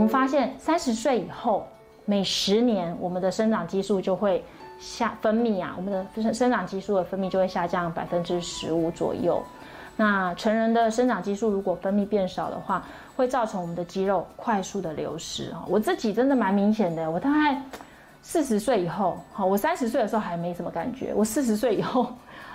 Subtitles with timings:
[0.00, 1.66] 我们发现三十岁以后，
[2.06, 4.42] 每十年我们的生长激素就会
[4.78, 9.42] 下分泌啊，我们的生长激素的分泌就会下降百分之十五左右。
[9.98, 12.82] 那成人的生长激素如果分泌变少的话，
[13.14, 15.62] 会造成我们的肌肉快速的流失哈。
[15.68, 17.60] 我自己真的蛮明显的，我大概
[18.22, 22.10] 四十岁以后，好，我三十岁的时候还没什么感觉，我四十岁以后，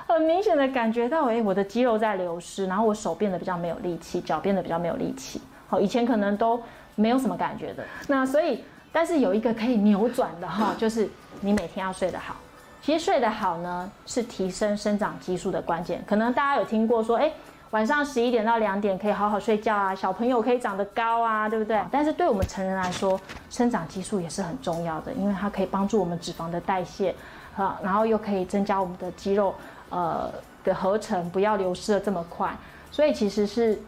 [0.07, 5.39] 很明显的感觉到，哎，我的肌肉在流失，然后我手变得比较没有力气，脚变得比较没有力气。
[5.67, 6.61] 好，以前可能都
[6.95, 7.83] 没有什么感觉的。
[8.07, 11.09] 那所以，但是有一个可以扭转的哈，就是
[11.41, 12.35] 你每天要睡得好。
[12.81, 16.03] 其实睡得好呢，是提升生长激素的关键。
[16.05, 17.31] 可能大家有听过说，哎，
[17.71, 21.81] 晚上十一点到两点可以好好睡觉啊，小朋友可以长得高啊，对不对？
[21.89, 23.19] 但是对我们成人来说，
[23.49, 27.15] 生长激素也是很重要的，因为它可以帮助我们脂肪的代谢，
[27.57, 29.55] 啊，然后又可以增加我们的肌肉，
[29.89, 30.29] 呃
[30.63, 32.55] 的合成，不要流失的这么快。
[32.91, 33.81] 所以其实是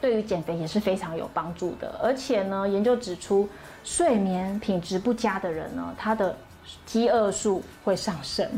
[0.00, 1.98] 对于减肥也是非常有帮助的。
[2.02, 3.48] 而且呢，研究指出，
[3.84, 6.36] 睡眠品质不佳的人呢，他的
[6.84, 8.48] 饥饿素会上升，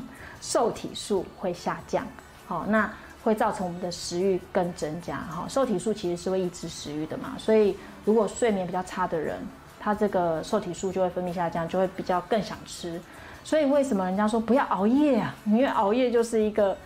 [0.40, 2.06] 受体素会下降，
[2.46, 2.90] 好，那
[3.22, 9.38] 会造成我们的食欲更增加，哈，受体素其实是会抑制食欲的嘛，所以如果睡眠比较差的人，
[9.78, 13.00] 他这个受体素就会分泌下降，就会比较更想吃，
[13.44, 15.34] 所以为什么人家说不要熬夜啊？
[15.46, 16.76] 因为熬夜就是一个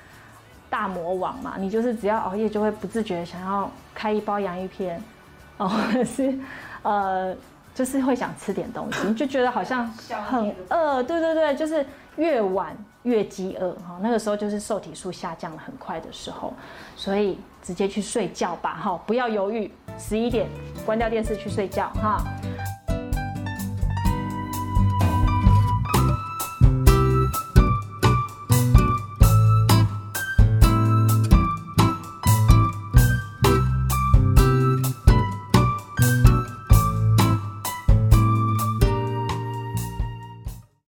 [0.75, 5.01] 大魔王嘛，你就是只要熬夜就会不自觉想要开一包洋芋片，
[5.59, 5.71] 哦，
[6.05, 6.37] 是，
[6.83, 7.37] 呃。
[7.75, 9.85] 就是会想吃点东西，你就觉得好像
[10.29, 16.55] 很饿，对对对，就是越晚越饥饿哈，那个时候就是受体素下降的很快的时候，
[16.95, 20.47] 所以直接去睡觉吧哈，不要犹豫，十一点
[20.87, 22.23] 关掉电视去睡觉哈。